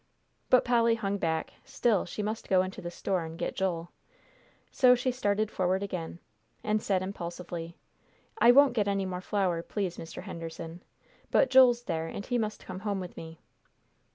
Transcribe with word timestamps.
But 0.49 0.65
Polly 0.65 0.95
hung 0.95 1.19
back; 1.19 1.53
still, 1.63 2.05
she 2.05 2.23
must 2.23 2.49
go 2.49 2.63
into 2.63 2.81
the 2.81 2.89
store 2.89 3.23
and 3.23 3.37
get 3.37 3.55
Joel. 3.55 3.91
So 4.71 4.95
she 4.95 5.11
started 5.11 5.51
forward 5.51 5.83
again, 5.83 6.17
and 6.63 6.81
said 6.81 7.03
impulsively, 7.03 7.77
"I 8.39 8.51
won't 8.51 8.73
get 8.73 8.87
any 8.87 9.05
more 9.05 9.21
flour, 9.21 9.61
please, 9.61 9.99
Mr. 9.99 10.23
Henderson, 10.23 10.81
but 11.29 11.51
Joel's 11.51 11.83
there, 11.83 12.07
and 12.07 12.25
he 12.25 12.39
must 12.39 12.65
come 12.65 12.79
home 12.79 12.99
with 12.99 13.15
me." 13.15 13.37